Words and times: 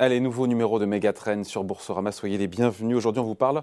Allez, 0.00 0.20
nouveau 0.20 0.46
numéro 0.46 0.78
de 0.78 0.86
Megatrend 0.86 1.44
sur 1.44 1.64
Boursorama. 1.64 2.12
Soyez 2.12 2.36
les 2.36 2.46
bienvenus. 2.46 2.96
Aujourd'hui, 2.96 3.20
on 3.20 3.24
vous 3.24 3.34
parle 3.34 3.62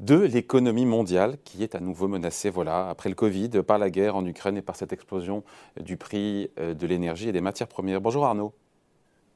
de 0.00 0.14
l'économie 0.14 0.86
mondiale 0.86 1.36
qui 1.44 1.62
est 1.62 1.74
à 1.74 1.80
nouveau 1.80 2.08
menacée, 2.08 2.50
voilà, 2.50 2.88
après 2.88 3.08
le 3.08 3.14
Covid, 3.14 3.50
par 3.66 3.78
la 3.78 3.90
guerre 3.90 4.16
en 4.16 4.24
Ukraine 4.24 4.56
et 4.56 4.62
par 4.62 4.76
cette 4.76 4.92
explosion 4.92 5.42
du 5.80 5.96
prix 5.96 6.50
euh, 6.58 6.72
de 6.72 6.86
l'énergie 6.86 7.28
et 7.28 7.32
des 7.32 7.40
matières 7.40 7.68
premières. 7.68 8.00
Bonjour 8.00 8.24
Arnaud. 8.24 8.52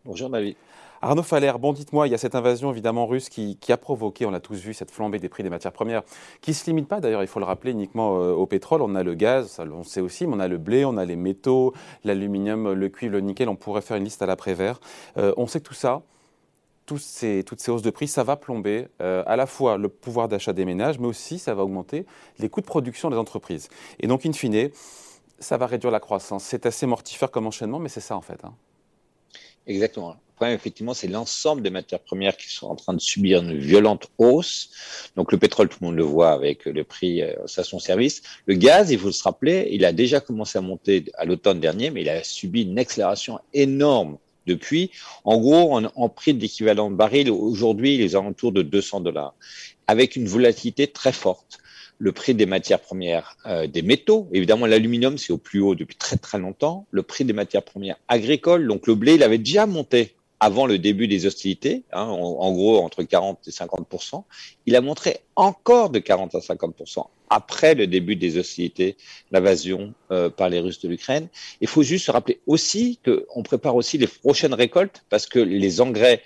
Bonjour 0.05 0.31
David. 0.31 0.57
Arnaud 1.03 1.23
Faller, 1.23 1.53
bon 1.61 1.73
dites-moi, 1.73 2.07
il 2.09 2.11
y 2.11 2.15
a 2.15 2.19
cette 2.19 2.35
invasion 2.35 2.71
évidemment 2.71 3.07
russe 3.07 3.29
qui, 3.29 3.59
a 3.69 3.77
provoqué, 3.77 4.27
on 4.27 4.31
l'a 4.31 4.41
tous 4.41 4.59
vu, 4.59 4.75
cette 4.75 4.91
flambée 4.91 5.19
des 5.19 5.29
prix 5.29 5.43
des 5.43 5.51
matières 5.51 5.73
premières, 5.73 6.03
qui 6.41 6.51
ne 6.53 6.55
se 6.55 6.67
limite 6.67 6.89
pas 6.89 7.01
d'ailleurs, 7.01 7.23
il 7.23 7.29
faut 7.29 7.41
le 7.41 7.45
rappeler, 7.45 7.73
uniquement 7.73 8.19
euh, 8.21 8.33
au 8.33 8.47
pétrole. 8.47 8.83
On 8.83 8.95
a 8.95 9.03
le 9.03 9.15
gaz, 9.15 9.49
ça, 9.49 9.65
on 9.65 9.83
sait 9.83 10.01
aussi, 10.01 10.27
mais 10.27 10.35
on 10.37 10.41
a 10.41 10.49
le 10.49 10.59
blé, 10.59 10.85
on 10.85 10.97
a 10.97 11.05
les 11.05 11.17
métaux, 11.17 11.75
l'aluminium, 12.05 12.73
le 12.73 12.89
cuivre, 12.89 13.13
le 13.13 13.21
nickel, 13.21 13.49
on 13.49 13.57
pourrait 13.57 13.83
faire 13.83 13.97
une 13.97 14.05
liste 14.05 14.23
à 14.23 14.27
l'après-vert. 14.27 14.81
Euh, 15.19 15.33
on 15.37 15.47
sait 15.47 15.61
que 15.61 15.67
tout 15.67 15.75
ça, 15.75 16.03
toutes 16.87 17.01
ces 17.01 17.45
hausses 17.69 17.83
de 17.83 17.91
prix, 17.91 18.09
ça 18.09 18.23
va 18.23 18.37
plomber 18.37 18.89
euh, 19.03 19.23
à 19.27 19.37
la 19.37 19.47
fois 19.47 19.77
le 19.77 19.89
pouvoir 19.89 20.29
d'achat 20.29 20.53
des 20.53 20.65
ménages, 20.65 20.99
mais 20.99 21.07
aussi 21.07 21.39
ça 21.39 21.55
va 21.55 21.65
augmenter 21.65 22.07
les 22.39 22.49
coûts 22.49 22.61
de 22.61 22.67
production 22.67 23.11
des 23.11 23.17
entreprises. 23.17 23.69
Et 24.01 24.07
donc, 24.07 24.25
in 24.25 24.33
fine, 24.33 24.71
ça 25.39 25.57
va 25.57 25.67
réduire 25.67 25.91
la 25.91 26.01
croissance. 26.01 26.45
C'est 26.45 26.65
assez 26.65 26.87
mortifère 26.87 27.31
comme 27.31 27.47
enchaînement, 27.47 27.79
mais 27.79 27.89
c'est 27.89 28.01
ça 28.01 28.17
en 28.17 28.21
fait. 28.23 28.45
Hein. 28.45 28.55
Exactement. 29.67 30.11
Le 30.11 30.35
problème, 30.37 30.55
effectivement, 30.55 30.93
c'est 30.93 31.09
l'ensemble 31.09 31.63
des 31.63 31.71
matières 31.71 32.01
premières 32.01 32.37
qui 32.37 32.53
sont 32.53 32.67
en 32.67 32.77
train 32.77 32.93
de 32.93 33.01
subir 33.01 33.41
une 33.41 33.57
violente 33.59 34.09
hausse. 34.19 34.71
Donc, 35.17 35.33
le 35.33 35.39
pétrole, 35.39 35.69
tout 35.69 35.79
le 35.81 35.87
monde 35.87 35.97
le 35.97 36.03
voit 36.03 36.33
avec 36.33 36.67
le 36.67 36.85
prix 36.85 37.23
euh, 37.23 37.35
station-service. 37.47 38.23
Le 38.45 38.55
gaz, 38.55 38.91
il 38.91 38.99
faut 38.99 39.11
se 39.11 39.23
rappeler, 39.23 39.69
il 39.73 39.85
a 39.85 39.93
déjà 39.93 40.21
commencé 40.21 40.59
à 40.59 40.61
monter 40.61 41.07
à 41.15 41.25
l'automne 41.25 41.59
dernier, 41.59 41.91
mais 41.91 42.03
il 42.03 42.09
a 42.11 42.23
subi 42.23 42.63
une 42.63 42.79
accélération 42.79 43.41
énorme 43.55 44.19
depuis. 44.47 44.91
En 45.25 45.39
gros, 45.39 45.75
en, 45.75 46.09
prix 46.09 46.35
d'équivalent 46.35 46.91
de 46.91 46.97
baril, 46.97 47.31
aujourd'hui, 47.31 47.97
les 47.97 48.15
alentours 48.15 48.53
de 48.53 48.63
200 48.63 49.01
dollars, 49.01 49.35
avec 49.87 50.17
une 50.17 50.27
volatilité 50.27 50.87
très 50.87 51.13
forte. 51.13 51.59
Le 51.99 52.13
prix 52.13 52.35
des 52.35 52.47
matières 52.47 52.81
premières, 52.81 53.37
euh, 53.47 53.67
des 53.67 53.83
métaux, 53.83 54.29
évidemment 54.33 54.67
l'aluminium, 54.67 55.17
c'est 55.19 55.33
au 55.33 55.39
plus 55.39 55.61
haut 55.61 55.75
depuis 55.75 55.97
très 55.97 56.17
très 56.17 56.39
longtemps. 56.39 56.87
Le 56.91 57.03
prix 57.03 57.25
des 57.25 57.33
matières 57.33 57.63
premières 57.63 57.97
agricoles, 58.09 58.67
donc 58.67 58.87
le 58.87 58.95
blé, 58.95 59.15
il 59.15 59.23
avait 59.23 59.39
déjà 59.39 59.67
monté 59.67 60.17
avant 60.41 60.67
le 60.67 60.79
début 60.79 61.09
des 61.09 61.27
hostilités, 61.27 61.85
hein, 61.93 62.03
en, 62.03 62.53
gros 62.53 62.79
entre 62.79 63.03
40 63.03 63.49
et 63.49 63.51
50 63.51 63.87
il 64.67 64.77
a 64.77 64.81
montré 64.81 65.21
encore 65.35 65.91
de 65.91 65.99
40 65.99 66.35
à 66.35 66.39
50% 66.41 67.07
après 67.31 67.75
le 67.75 67.87
début 67.87 68.17
des 68.17 68.37
hostilités, 68.39 68.97
l'invasion 69.31 69.95
euh, 70.11 70.29
par 70.29 70.49
les 70.49 70.61
Russes 70.61 70.81
de 70.81 70.89
l'Ukraine. 70.89 71.29
Il 71.61 71.69
faut 71.69 71.83
juste 71.83 72.07
se 72.07 72.11
rappeler 72.11 72.41
aussi 72.47 73.01
qu'on 73.05 73.43
prépare 73.43 73.75
aussi 73.75 73.99
les 73.99 74.07
prochaines 74.07 74.55
récoltes 74.55 75.05
parce 75.09 75.27
que 75.27 75.39
les 75.39 75.81
engrais 75.81 76.23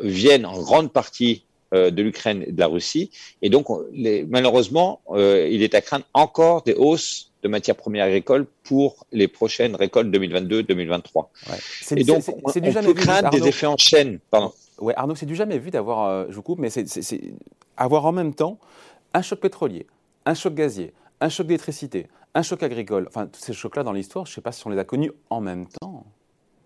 viennent 0.00 0.46
en 0.46 0.60
grande 0.60 0.92
partie 0.92 1.44
de 1.90 2.02
l'Ukraine 2.02 2.44
et 2.46 2.52
de 2.52 2.58
la 2.58 2.66
Russie, 2.66 3.10
et 3.42 3.50
donc 3.50 3.66
les, 3.92 4.24
malheureusement, 4.24 5.00
euh, 5.10 5.48
il 5.50 5.62
est 5.62 5.74
à 5.74 5.80
craindre 5.80 6.04
encore 6.14 6.62
des 6.62 6.74
hausses 6.74 7.30
de 7.42 7.48
matières 7.48 7.76
premières 7.76 8.06
agricoles 8.06 8.46
pour 8.62 9.06
les 9.12 9.28
prochaines 9.28 9.74
récoltes 9.74 10.08
2022-2023. 10.08 11.26
Ouais. 11.50 12.00
Et 12.00 12.04
donc, 12.04 12.24
on, 12.28 12.50
peut 12.50 12.94
craindre 12.94 13.30
des 13.30 13.46
effets 13.46 13.66
en 13.66 13.76
chaîne. 13.76 14.18
Pardon. 14.30 14.52
Ouais, 14.78 14.94
Arnaud, 14.96 15.14
c'est 15.14 15.26
du 15.26 15.36
jamais 15.36 15.58
vu 15.58 15.70
d'avoir, 15.70 16.08
euh, 16.08 16.24
je 16.30 16.34
vous 16.34 16.42
coupe, 16.42 16.58
mais 16.58 16.70
c'est 16.70 17.20
avoir 17.76 18.06
en 18.06 18.12
même 18.12 18.34
temps 18.34 18.58
un 19.12 19.22
choc 19.22 19.40
pétrolier, 19.40 19.86
un 20.24 20.34
choc 20.34 20.54
gazier, 20.54 20.92
un 21.20 21.28
choc 21.28 21.46
d'électricité, 21.46 22.06
un 22.34 22.42
choc 22.42 22.62
agricole. 22.62 23.06
Enfin, 23.08 23.26
tous 23.26 23.40
ces 23.40 23.52
chocs-là 23.52 23.82
dans 23.82 23.92
l'histoire, 23.92 24.26
je 24.26 24.32
ne 24.32 24.34
sais 24.36 24.40
pas 24.40 24.52
si 24.52 24.66
on 24.66 24.70
les 24.70 24.78
a 24.78 24.84
connus 24.84 25.12
en 25.30 25.40
même 25.40 25.66
temps. 25.66 26.06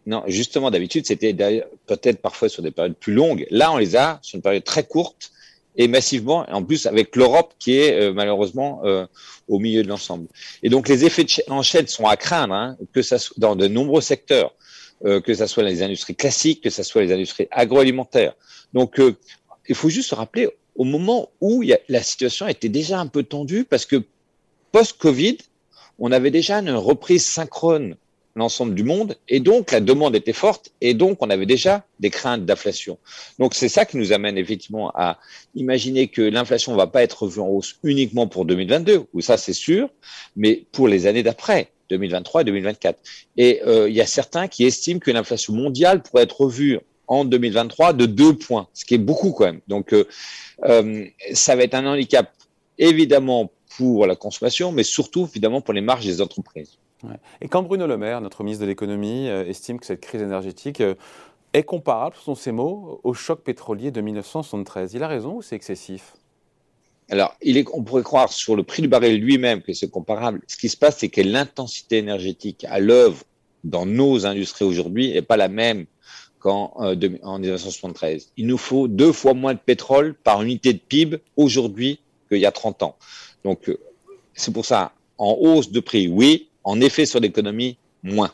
Non, 0.09 0.25
justement, 0.27 0.71
d'habitude, 0.71 1.07
c'était 1.07 1.35
peut-être 1.35 2.23
parfois 2.23 2.49
sur 2.49 2.63
des 2.63 2.71
périodes 2.71 2.97
plus 2.97 3.13
longues. 3.13 3.47
Là, 3.51 3.71
on 3.73 3.77
les 3.77 3.95
a 3.95 4.19
sur 4.23 4.37
une 4.37 4.43
période 4.43 4.65
très 4.65 4.83
courte 4.83 5.33
et 5.77 5.87
massivement, 5.87 6.47
en 6.49 6.65
plus 6.65 6.87
avec 6.87 7.15
l'Europe 7.15 7.53
qui 7.59 7.77
est 7.77 7.93
euh, 7.93 8.15
malheureusement 8.15 8.81
euh, 8.85 9.05
au 9.49 9.59
milieu 9.59 9.83
de 9.83 9.89
l'ensemble. 9.89 10.27
Et 10.63 10.71
donc 10.71 10.89
les 10.89 11.05
effets 11.05 11.27
en 11.49 11.63
chaîne 11.63 11.87
sont 11.89 12.07
à 12.07 12.17
craindre, 12.17 12.55
hein, 12.55 12.79
que 12.95 13.03
ça 13.03 13.19
soit 13.19 13.35
dans 13.37 13.55
de 13.55 13.69
nombreux 13.69 14.01
secteurs, 14.01 14.55
euh, 15.05 15.21
que 15.21 15.35
ce 15.35 15.47
soit 15.47 15.63
les 15.63 15.83
industries 15.83 16.17
classiques, 16.17 16.63
que 16.63 16.71
ce 16.71 16.83
soit 16.83 17.03
les 17.03 17.13
industries 17.13 17.47
agroalimentaires. 17.51 18.33
Donc 18.73 18.99
il 19.69 19.75
faut 19.75 19.91
juste 19.91 20.09
se 20.09 20.15
rappeler 20.15 20.49
au 20.75 20.85
moment 20.85 21.29
où 21.43 21.63
la 21.89 22.03
situation 22.03 22.49
était 22.49 22.71
déjà 22.71 22.99
un 22.99 23.09
peu 23.09 23.25
tendue 23.25 23.65
parce 23.65 23.85
que 23.85 24.03
post-Covid, 24.73 25.37
on 25.99 26.13
avait 26.13 26.31
déjà 26.31 26.61
une 26.61 26.71
reprise 26.71 27.27
synchrone 27.27 27.97
l'ensemble 28.39 28.75
du 28.75 28.85
monde, 28.85 29.17
et 29.29 29.41
donc 29.41 29.73
la 29.73 29.81
demande 29.81 30.17
était 30.17 30.33
forte, 30.33 30.71
et 30.81 30.95
donc 30.95 31.19
on 31.21 31.31
avait 31.31 31.47
déjà 31.47 31.85
des 32.01 32.11
craintes 32.11 32.45
d'inflation. 32.47 32.99
Donc 33.39 33.55
c'est 33.55 33.69
ça 33.69 33.85
qui 33.85 33.97
nous 33.97 34.13
amène 34.13 34.39
effectivement 34.39 34.91
à 34.95 35.19
imaginer 35.55 36.09
que 36.09 36.23
l'inflation 36.23 36.73
ne 36.73 36.77
va 36.77 36.87
pas 36.87 37.03
être 37.03 37.25
revue 37.25 37.41
en 37.41 37.49
hausse 37.49 37.77
uniquement 37.83 38.27
pour 38.27 38.45
2022, 38.45 39.05
ou 39.13 39.21
ça 39.21 39.37
c'est 39.37 39.53
sûr, 39.53 39.91
mais 40.37 40.65
pour 40.73 40.89
les 40.89 41.07
années 41.07 41.23
d'après. 41.23 41.71
2023 41.89 42.43
et 42.43 42.45
2024. 42.45 43.01
Et 43.37 43.63
euh, 43.67 43.89
il 43.89 43.95
y 43.95 44.01
a 44.01 44.07
certains 44.07 44.49
qui 44.49 44.65
estiment 44.65 45.01
que 45.01 45.11
l'inflation 45.11 45.55
mondiale 45.55 46.03
pourrait 46.03 46.25
être 46.25 46.43
revue 46.43 46.81
en 47.07 47.25
2023 47.25 47.95
de 47.95 48.07
deux 48.07 48.37
points, 48.37 48.69
ce 48.75 48.85
qui 48.85 48.95
est 48.95 48.99
beaucoup 48.99 49.33
quand 49.33 49.47
même. 49.47 49.61
Donc, 49.67 49.93
euh, 49.93 50.07
euh, 50.65 51.05
ça 51.33 51.57
va 51.57 51.63
être 51.63 51.75
un 51.75 51.87
handicap 51.87 52.31
évidemment 52.77 53.51
pour 53.77 54.07
la 54.07 54.17
consommation, 54.17 54.73
mais 54.73 54.83
surtout 54.83 55.27
évidemment 55.31 55.61
pour 55.61 55.75
les 55.75 55.81
marges 55.81 56.05
des 56.05 56.21
entreprises. 56.21 56.79
Et 57.41 57.49
quand 57.49 57.63
Bruno 57.63 57.87
Le 57.87 57.97
Maire, 57.97 58.21
notre 58.21 58.43
ministre 58.43 58.63
de 58.63 58.69
l'économie, 58.69 59.29
euh, 59.29 59.45
estime 59.47 59.79
que 59.79 59.87
cette 59.87 60.01
crise 60.01 60.23
énergétique 60.23 60.81
euh, 60.81 60.95
est 61.53 61.63
comparable, 61.63 62.17
ce 62.19 62.25
sont 62.25 62.35
ces 62.35 62.53
mots, 62.53 63.01
au 63.05 63.15
choc 63.15 63.41
pétrolier 63.43 63.91
de 63.91 64.01
1973, 64.01 64.95
il 64.95 65.03
a 65.03 65.09
raison 65.09 65.37
ou 65.37 65.43
c'est 65.43 65.57
excessif? 65.57 66.15
Alors, 67.11 67.35
on 67.73 67.83
pourrait 67.83 68.03
croire 68.03 68.31
sur 68.31 68.55
le 68.55 68.63
prix 68.63 68.83
du 68.83 68.89
baril 68.89 69.19
lui-même 69.19 69.63
que 69.63 69.73
c'est 69.73 69.89
comparable. 69.89 70.43
Ce 70.47 70.59
qui 70.59 70.69
se 70.69 70.77
passe, 70.77 70.99
c'est 70.99 71.09
que 71.09 71.23
l'intensité 71.23 71.99
énergétique 71.99 72.67
à 72.69 72.81
l'œuvre 72.81 73.25
dans 73.65 73.87
nos 73.87 74.27
industries 74.27 74.67
aujourd'hui 74.67 75.13
n'est 75.13 75.23
pas 75.23 75.39
la 75.39 75.49
même 75.49 75.87
qu'en 76.39 76.75
euh, 76.81 76.95
en 77.23 77.39
1973. 77.39 78.33
Il 78.37 78.47
nous 78.47 78.59
faut 78.59 78.89
deux 78.89 79.13
fois 79.13 79.33
moins 79.33 79.55
de 79.55 79.59
pétrole 79.59 80.15
par 80.23 80.43
unité 80.43 80.75
de 80.75 80.79
PIB 80.79 81.19
aujourd'hui 81.37 82.01
qu'il 82.29 82.39
y 82.39 82.47
a 82.47 82.53
30 82.53 82.83
ans. 82.83 82.97
Donc, 83.43 83.75
c'est 84.35 84.53
pour 84.53 84.67
ça, 84.67 84.93
en 85.17 85.33
hausse 85.41 85.71
de 85.71 85.81
prix, 85.81 86.09
oui, 86.09 86.49
en 86.65 86.81
effet, 86.81 87.07
sur 87.07 87.21
l'économie, 87.21 87.79
moins. 88.03 88.33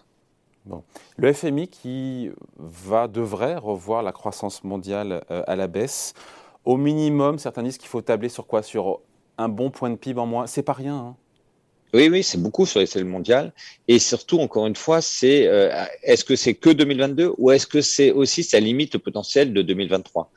Bon. 0.64 0.82
Le 1.18 1.32
FMI 1.32 1.68
qui 1.68 2.30
va, 2.56 3.06
devrait 3.06 3.56
revoir 3.56 4.02
la 4.02 4.12
croissance 4.12 4.64
mondiale 4.64 5.24
euh, 5.30 5.42
à 5.46 5.56
la 5.56 5.66
baisse. 5.66 6.14
Au 6.64 6.76
minimum, 6.76 7.38
certains 7.38 7.62
disent 7.62 7.76
qu'il 7.76 7.88
faut 7.88 8.00
tabler 8.00 8.30
sur 8.30 8.46
quoi? 8.46 8.62
Sur 8.62 9.00
un 9.36 9.48
bon 9.48 9.70
point 9.70 9.90
de 9.90 9.96
PIB 9.96 10.18
en 10.18 10.26
moins. 10.26 10.46
C'est 10.46 10.62
pas 10.62 10.72
rien. 10.72 10.96
Hein. 10.96 11.16
oui, 11.92 12.08
oui, 12.08 12.22
c'est 12.22 12.40
beaucoup 12.40 12.64
sur 12.64 12.80
l'échelle 12.80 13.04
mondiale. 13.04 13.52
Et 13.88 13.98
surtout, 13.98 14.38
encore 14.40 14.66
une 14.66 14.76
fois, 14.76 15.02
c'est 15.02 15.46
euh, 15.46 15.84
est-ce 16.02 16.24
que 16.24 16.34
c'est 16.34 16.54
que 16.54 16.70
2022 16.70 17.34
ou 17.36 17.50
est-ce 17.50 17.66
que 17.66 17.82
c'est 17.82 18.10
aussi 18.10 18.42
ça 18.42 18.58
limite 18.58 18.94
le 18.94 19.00
potentiel 19.00 19.52
de 19.52 19.60
2023 19.60 20.32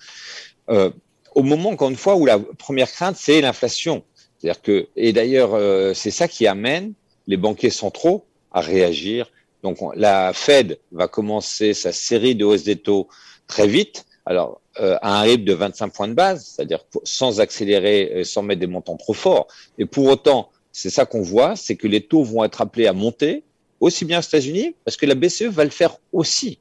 euh, 0.70 0.92
Au 1.36 1.44
moment, 1.44 1.70
encore 1.70 1.90
une 1.90 1.96
fois, 1.96 2.18
où 2.18 2.26
la 2.26 2.38
première 2.38 2.92
crainte, 2.92 3.16
c'est 3.16 3.40
l'inflation. 3.40 4.04
C'est-à-dire 4.38 4.62
que, 4.62 4.88
et 4.98 5.14
d'ailleurs, 5.14 5.96
c'est 5.96 6.12
ça 6.12 6.28
qui 6.28 6.46
amène 6.46 6.94
les 7.28 7.38
banquiers 7.38 7.70
centraux 7.70 8.26
à 8.52 8.62
réagir. 8.62 9.32
Donc 9.64 9.78
la 9.96 10.34
Fed 10.34 10.80
va 10.92 11.08
commencer 11.08 11.74
sa 11.74 11.92
série 11.92 12.36
de 12.36 12.46
hausses 12.46 12.64
des 12.64 12.78
taux 12.78 13.08
très 13.48 13.68
vite. 13.68 14.06
Alors 14.26 14.62
euh, 14.80 14.98
à 15.02 15.20
un 15.20 15.22
rythme 15.22 15.46
de 15.46 15.54
25 15.54 15.94
points 15.94 16.08
de 16.08 16.14
base, 16.14 16.46
c'est-à-dire 16.46 16.84
sans 17.04 17.40
accélérer, 17.40 18.24
sans 18.24 18.44
mettre 18.44 18.62
des 18.62 18.68
montants 18.68 18.98
trop 18.98 19.14
forts. 19.14 19.48
Et 19.78 19.86
pour 19.86 20.06
autant, 20.06 20.50
c'est 20.72 20.92
ça 20.92 21.06
qu'on 21.06 21.22
voit, 21.22 21.56
c'est 21.56 21.76
que 21.76 21.88
les 21.88 22.02
taux 22.02 22.24
vont 22.24 22.44
être 22.44 22.62
appelés 22.62 22.86
à 22.86 22.94
monter, 22.94 23.44
aussi 23.80 24.06
bien 24.06 24.20
aux 24.20 24.22
États-Unis, 24.22 24.76
parce 24.86 24.96
que 24.96 25.08
la 25.08 25.16
BCE 25.16 25.44
va 25.44 25.64
le 25.64 25.72
faire 25.72 25.98
aussi. 26.14 26.60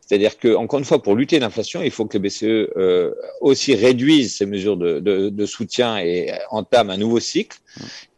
C'est-à-dire 0.00 0.36
que, 0.36 0.54
encore 0.56 0.80
une 0.80 0.84
fois, 0.84 1.00
pour 1.02 1.14
lutter 1.14 1.38
l'inflation, 1.38 1.82
il 1.82 1.90
faut 1.92 2.04
que 2.06 2.18
la 2.18 2.22
BCE 2.22 2.42
euh, 2.42 3.14
aussi 3.40 3.74
réduise 3.74 4.36
ses 4.36 4.46
mesures 4.46 4.76
de, 4.76 4.98
de, 4.98 5.28
de, 5.28 5.46
soutien 5.46 5.98
et 5.98 6.32
entame 6.50 6.90
un 6.90 6.96
nouveau 6.96 7.20
cycle. 7.20 7.56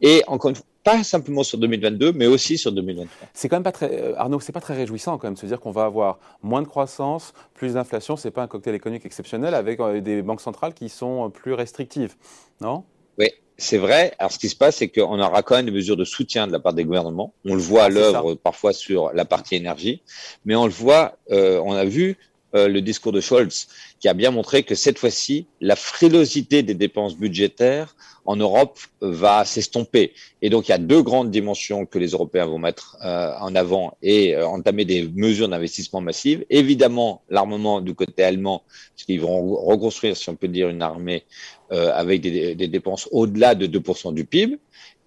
Et 0.01 0.23
encore 0.27 0.49
une 0.49 0.57
fois, 0.57 0.65
pas 0.85 1.03
simplement 1.03 1.43
sur 1.43 1.59
2022, 1.59 2.13
mais 2.13 2.27
aussi 2.27 2.59
sur 2.59 2.71
2023. 2.71 3.29
C'est 3.33 3.49
quand 3.49 3.57
même 3.57 3.63
pas 3.63 3.73
très, 3.73 3.91
euh, 3.91 4.19
Arnaud, 4.19 4.39
c'est 4.39 4.53
pas 4.53 4.61
très 4.61 4.75
réjouissant 4.75 5.19
quand 5.19 5.27
même 5.27 5.35
de 5.35 5.39
se 5.39 5.47
dire 5.47 5.59
qu'on 5.59 5.71
va 5.71 5.85
avoir 5.85 6.19
moins 6.43 6.63
de 6.63 6.69
croissance, 6.69 7.33
plus 7.55 7.75
d'inflation. 7.75 8.17
C'est 8.17 8.31
pas 8.31 8.43
un 8.43 8.47
cocktail 8.47 8.75
économique 8.75 9.07
exceptionnel 9.07 9.55
avec 9.55 9.81
euh, 9.81 10.01
des 10.01 10.23
banques 10.23 10.43
centrales 10.43 10.75
qui 10.75 10.91
sont 10.91 11.31
plus 11.31 11.55
restrictives, 11.55 12.15
non? 12.61 12.85
Oui, 13.19 13.31
c'est 13.57 13.79
vrai. 13.79 14.13
Alors, 14.19 14.31
ce 14.31 14.39
qui 14.39 14.51
se 14.51 14.57
passe, 14.57 14.77
c'est 14.77 14.89
qu'on 14.89 15.19
aura 15.19 15.43
quand 15.43 15.57
même 15.57 15.65
des 15.65 15.73
mesures 15.73 15.97
de 15.97 16.05
soutien 16.05 16.47
de 16.47 16.53
la 16.53 16.61
part 16.61 16.75
des 16.75 16.85
gouvernements. 16.85 17.33
On 17.47 17.55
le 17.55 17.63
voit 17.63 17.85
à 17.85 17.89
l'œuvre 17.89 18.35
parfois 18.35 18.75
sur 18.75 19.13
la 19.15 19.25
partie 19.25 19.57
énergie, 19.57 20.03
mais 20.45 20.55
on 20.55 20.67
le 20.67 20.73
voit, 20.73 21.17
euh, 21.31 21.61
on 21.65 21.73
a 21.73 21.87
vu 21.87 22.19
euh, 22.55 22.69
le 22.69 22.81
discours 22.81 23.13
de 23.13 23.21
Scholz, 23.21 23.67
qui 24.01 24.09
a 24.09 24.15
bien 24.15 24.31
montré 24.31 24.63
que 24.63 24.75
cette 24.75 24.99
fois-ci, 24.99 25.47
la 25.61 25.77
frilosité 25.77 26.63
des 26.63 26.75
dépenses 26.75 27.17
budgétaires 27.17 27.97
en 28.27 28.37
Europe 28.37 28.79
va 29.01 29.45
s'estomper. 29.45 30.13
Et 30.41 30.51
donc, 30.51 30.69
il 30.69 30.71
y 30.71 30.75
a 30.75 30.79
deux 30.79 31.03
grandes 31.03 31.31
dimensions 31.31 31.85
que 31.85 31.99
les 31.99 32.09
Européens 32.09 32.47
vont 32.47 32.59
mettre 32.59 32.97
euh, 33.05 33.33
en 33.41 33.55
avant 33.55 33.97
et 34.03 34.37
euh, 34.37 34.47
entamer 34.47 34.85
des 34.85 35.09
mesures 35.15 35.49
d'investissement 35.49 36.01
massives. 36.01 36.45
Évidemment, 36.49 37.23
l'armement 37.29 37.81
du 37.81 37.95
côté 37.95 38.23
allemand, 38.23 38.63
puisqu'ils 38.95 39.21
vont 39.21 39.57
reconstruire, 39.57 40.17
si 40.17 40.29
on 40.31 40.37
peut 40.37 40.49
dire, 40.49 40.69
une 40.69 40.83
armée 40.83 41.25
avec 41.71 42.21
des, 42.21 42.55
des 42.55 42.69
dépenses 42.69 43.09
au-delà 43.11 43.57
de 43.57 43.67
2% 43.67 44.15
du 44.15 44.25
PIB. 44.25 44.59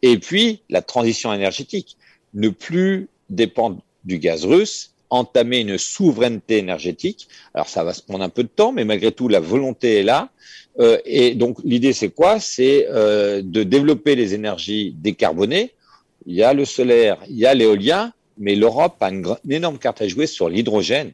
Et 0.02 0.18
puis, 0.18 0.64
la 0.70 0.82
transition 0.82 1.32
énergétique. 1.34 1.96
Ne 2.34 2.50
plus 2.50 3.08
dépendre 3.30 3.82
du 4.04 4.20
gaz 4.20 4.44
russe 4.44 4.92
entamer 5.10 5.60
une 5.60 5.78
souveraineté 5.78 6.58
énergétique. 6.58 7.28
Alors 7.54 7.70
ça 7.70 7.84
va 7.84 7.94
se 7.94 8.02
prendre 8.02 8.24
un 8.24 8.30
peu 8.30 8.44
de 8.44 8.50
temps, 8.50 8.72
mais 8.72 8.86
malgré 8.86 9.12
tout, 9.12 9.28
la 9.28 9.40
volonté 9.40 10.00
est 10.00 10.04
là. 10.04 10.30
Euh, 10.80 10.98
et 11.06 11.34
donc 11.36 11.58
l'idée, 11.64 11.94
c'est 11.94 12.10
quoi? 12.10 12.40
C'est 12.40 12.88
euh, 12.90 13.42
de 13.44 13.64
développer 13.64 14.16
les 14.16 14.34
énergies 14.34 14.96
décarbonées. 14.98 15.74
Il 16.26 16.36
y 16.36 16.44
a 16.44 16.54
le 16.54 16.66
solaire, 16.66 17.18
il 17.30 17.38
y 17.38 17.46
a 17.46 17.54
l'éolien, 17.54 18.14
mais 18.38 18.56
l'Europe 18.56 18.96
a 19.00 19.10
une, 19.10 19.26
énorme 19.50 19.80
carte 19.80 20.02
à 20.02 20.08
jouer 20.08 20.28
sur 20.28 20.50
l'hydrogène. 20.50 21.14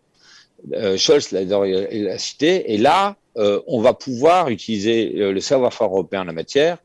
Euh, 0.73 0.97
Scholz 0.97 1.31
l'a 1.31 2.17
cité. 2.17 2.73
Et 2.73 2.77
là, 2.77 3.15
on 3.35 3.81
va 3.81 3.93
pouvoir 3.93 4.49
utiliser 4.49 5.09
le 5.09 5.39
savoir-faire 5.39 5.87
européen 5.87 6.21
en 6.21 6.25
la 6.25 6.33
matière. 6.33 6.77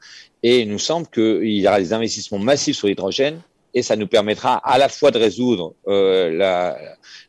Et 0.42 0.60
il 0.60 0.68
nous 0.68 0.78
semble 0.78 1.06
qu'il 1.08 1.44
y 1.44 1.66
aura 1.66 1.78
des 1.78 1.92
investissements 1.92 2.38
massifs 2.38 2.76
sur 2.76 2.88
l'hydrogène 2.88 3.40
et 3.78 3.82
ça 3.82 3.94
nous 3.94 4.08
permettra 4.08 4.56
à 4.56 4.76
la 4.76 4.88
fois 4.88 5.12
de 5.12 5.18
résoudre 5.18 5.74
euh, 5.86 6.30
la, 6.30 6.76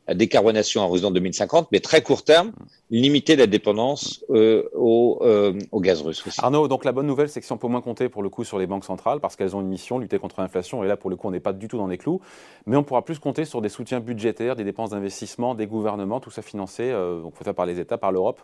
la, 0.07 0.13
décarbonation 0.16 0.81
à 0.81 0.86
horizon 0.86 1.12
2050, 1.12 1.68
mais 1.72 1.80
très 1.80 2.01
court 2.01 2.24
terme, 2.24 2.51
limiter 2.90 3.36
la 3.36 3.46
dépendance 3.46 4.25
euh, 4.31 4.68
au, 4.74 5.19
euh, 5.22 5.54
au, 5.72 5.80
gaz 5.80 6.01
russe 6.01 6.25
aussi. 6.25 6.40
Arnaud, 6.42 6.68
donc 6.68 6.86
la 6.86 6.92
bonne 6.92 7.06
nouvelle, 7.06 7.30
c'est 7.30 7.40
que 7.40 7.46
si 7.46 7.51
on 7.51 7.60
peut 7.60 7.68
moins 7.68 7.81
compter 7.81 8.10
pour 8.10 8.24
le 8.24 8.30
coup 8.30 8.44
sur 8.44 8.57
les 8.57 8.66
banques 8.66 8.84
centrales, 8.84 9.19
parce 9.19 9.36
qu'elles 9.36 9.56
ont 9.56 9.62
une 9.62 9.68
mission, 9.68 10.00
lutter 10.00 10.18
contre 10.18 10.42
l'inflation, 10.42 10.84
et 10.84 10.88
là 10.88 10.98
pour 10.98 11.12
le 11.12 11.16
coup 11.16 11.28
on 11.28 11.31
n'est 11.31 11.40
pas 11.40 11.54
du 11.54 11.68
tout 11.68 11.78
dans 11.78 11.88
les 11.88 12.00
clous, 12.00 12.19
mais 12.66 12.75
on 12.75 12.84
pourra 12.84 13.06
plus 13.06 13.19
compter 13.19 13.46
sur 13.46 13.62
des 13.62 13.69
soutiens 13.69 14.00
budgétaires, 14.00 14.56
des 14.56 14.63
dépenses 14.63 14.90
d'investissement, 14.90 15.54
des 15.54 15.68
gouvernements, 15.68 16.19
tout 16.19 16.31
ça 16.31 16.42
financé, 16.42 16.84
euh, 16.84 17.22
donc 17.22 17.36
fait 17.36 17.54
par 17.54 17.68
les 17.68 17.80
États, 17.80 18.00
par 18.00 18.12
l'Europe. 18.12 18.42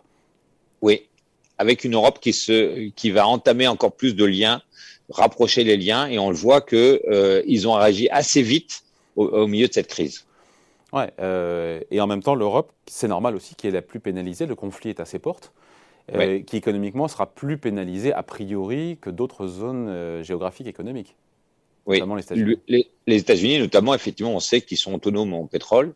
Oui, 0.80 1.08
avec 1.58 1.82
une 1.82 1.94
Europe 1.94 2.20
qui, 2.20 2.32
se, 2.32 2.88
qui 2.90 3.10
va 3.10 3.26
entamer 3.26 3.66
encore 3.66 3.92
plus 3.92 4.14
de 4.14 4.24
liens 4.24 4.62
rapprocher 5.10 5.64
les 5.64 5.76
liens 5.76 6.06
et 6.08 6.18
on 6.18 6.30
le 6.30 6.36
voit 6.36 6.60
que 6.60 7.02
euh, 7.08 7.42
ils 7.46 7.68
ont 7.68 7.74
réagi 7.74 8.08
assez 8.10 8.42
vite 8.42 8.82
au, 9.16 9.46
milieu 9.46 9.66
de 9.66 9.72
cette 9.72 9.88
crise. 9.88 10.26
Ouais, 10.92 11.10
euh, 11.20 11.80
et 11.90 12.00
en 12.00 12.06
même 12.06 12.22
temps, 12.22 12.34
l'Europe, 12.34 12.70
c'est 12.86 13.08
normal 13.08 13.34
aussi, 13.34 13.54
qui 13.54 13.66
est 13.66 13.70
la 13.70 13.80
plus 13.80 13.98
pénalisée. 13.98 14.44
Le 14.44 14.54
conflit 14.54 14.90
est 14.90 15.00
à 15.00 15.06
ses 15.06 15.18
portes, 15.18 15.52
euh, 16.14 16.40
qui 16.42 16.58
économiquement 16.58 17.08
sera 17.08 17.26
plus 17.26 17.56
pénalisée 17.56 18.12
a 18.12 18.22
priori 18.22 18.98
que 19.00 19.08
d'autres 19.08 19.46
zones 19.46 20.22
géographiques 20.22 20.66
économiques. 20.66 21.16
Oui, 21.86 21.98
notamment 21.98 22.16
les 22.16 22.22
États-Unis. 22.22 22.56
Les, 23.06 23.16
États-Unis, 23.16 23.58
notamment, 23.60 23.94
effectivement, 23.94 24.34
on 24.34 24.40
sait 24.40 24.60
qu'ils 24.60 24.76
sont 24.76 24.92
autonomes 24.92 25.32
en 25.32 25.46
pétrole. 25.46 25.94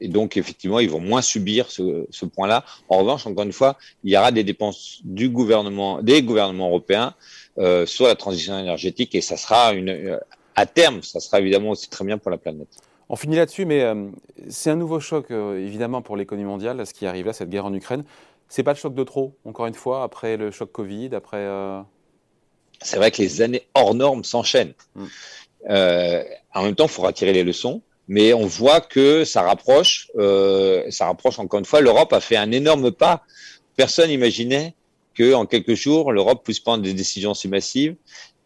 Et 0.00 0.08
donc, 0.08 0.36
effectivement, 0.36 0.80
ils 0.80 0.90
vont 0.90 1.00
moins 1.00 1.22
subir 1.22 1.70
ce, 1.70 2.06
ce 2.10 2.26
point-là. 2.26 2.64
En 2.88 2.98
revanche, 2.98 3.24
encore 3.26 3.44
une 3.44 3.52
fois, 3.52 3.78
il 4.02 4.12
y 4.12 4.16
aura 4.16 4.32
des 4.32 4.42
dépenses 4.42 5.00
du 5.04 5.28
gouvernement, 5.28 6.02
des 6.02 6.22
gouvernements 6.22 6.66
européens 6.66 7.14
euh, 7.58 7.86
sur 7.86 8.06
la 8.06 8.16
transition 8.16 8.58
énergétique 8.58 9.14
et 9.14 9.20
ça 9.20 9.36
sera 9.36 9.72
une, 9.72 9.90
euh, 9.90 10.18
à 10.56 10.66
terme, 10.66 11.02
ça 11.02 11.20
sera 11.20 11.40
évidemment 11.40 11.70
aussi 11.70 11.88
très 11.88 12.04
bien 12.04 12.18
pour 12.18 12.30
la 12.30 12.36
planète. 12.36 12.68
On 13.08 13.14
finit 13.14 13.36
là-dessus, 13.36 13.64
mais 13.64 13.82
euh, 13.82 14.08
c'est 14.48 14.70
un 14.70 14.76
nouveau 14.76 14.98
choc 14.98 15.30
évidemment 15.30 16.02
pour 16.02 16.16
l'économie 16.16 16.48
mondiale, 16.48 16.84
ce 16.84 16.92
qui 16.92 17.06
arrive 17.06 17.26
là, 17.26 17.32
cette 17.32 17.48
guerre 17.48 17.64
en 17.66 17.72
Ukraine. 17.72 18.04
C'est 18.48 18.64
pas 18.64 18.72
le 18.72 18.78
choc 18.78 18.94
de 18.94 19.04
trop, 19.04 19.36
encore 19.44 19.66
une 19.66 19.74
fois, 19.74 20.02
après 20.02 20.36
le 20.36 20.50
choc 20.50 20.72
Covid, 20.72 21.14
après. 21.14 21.46
C'est 22.82 22.96
vrai 22.96 23.10
que 23.10 23.22
les 23.22 23.42
années 23.42 23.66
hors 23.74 23.94
normes 23.94 24.24
s'enchaînent. 24.24 24.74
Mm. 24.94 25.06
en 26.54 26.62
même 26.62 26.74
temps, 26.74 26.86
il 26.86 26.90
faudra 26.90 27.12
tirer 27.12 27.32
les 27.32 27.44
leçons 27.44 27.82
mais 28.08 28.32
on 28.32 28.46
voit 28.46 28.80
que 28.80 29.24
ça 29.24 29.42
rapproche, 29.42 30.10
euh, 30.16 30.84
ça 30.90 31.06
rapproche 31.06 31.38
encore 31.38 31.58
une 31.58 31.64
fois. 31.64 31.80
L'Europe 31.80 32.12
a 32.12 32.20
fait 32.20 32.36
un 32.36 32.52
énorme 32.52 32.92
pas. 32.92 33.22
Personne 33.76 34.10
n'imaginait 34.10 34.74
qu'en 35.16 35.46
quelques 35.46 35.74
jours, 35.74 36.12
l'Europe 36.12 36.44
puisse 36.44 36.60
prendre 36.60 36.82
des 36.82 36.94
décisions 36.94 37.34
si 37.34 37.48
massives 37.48 37.96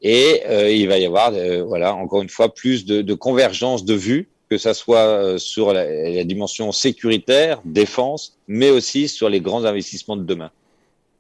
et 0.03 0.43
euh, 0.47 0.71
il 0.71 0.89
va 0.89 0.99
y 0.99 1.05
avoir, 1.05 1.33
euh, 1.35 1.63
voilà, 1.63 1.95
encore 1.95 2.23
une 2.23 2.29
fois, 2.29 2.55
plus 2.55 2.87
de, 2.87 3.03
de 3.03 3.15
convergence 3.15 3.85
de 3.85 3.95
vues, 3.95 4.29
que 4.49 4.57
ça 4.57 4.73
soit 4.73 4.99
euh, 4.99 5.39
sur 5.39 5.73
la, 5.73 5.85
la, 5.85 6.25
dimension 6.25 6.73
sécuritaire, 6.73 7.61
défense, 7.65 8.39
mais 8.49 8.71
aussi 8.71 9.09
sur 9.09 9.29
les 9.29 9.41
grands 9.41 9.65
investissements 9.65 10.17
de 10.17 10.25
demain. 10.25 10.51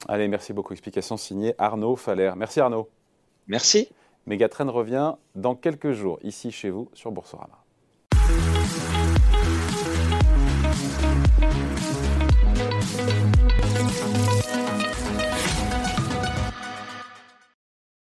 Allez, 0.08 0.28
merci 0.28 0.52
beaucoup. 0.54 0.72
Explication 0.72 1.18
signée 1.18 1.54
Arnaud 1.58 1.94
Faller. 1.94 2.32
Merci 2.36 2.58
Arnaud. 2.60 2.88
Merci. 3.46 3.88
Megatrend 4.26 4.70
revient 4.70 5.14
dans 5.34 5.54
quelques 5.54 5.92
jours 5.92 6.18
ici 6.22 6.52
chez 6.52 6.70
vous 6.70 6.88
sur 6.94 7.10
Boursorama. 7.10 7.64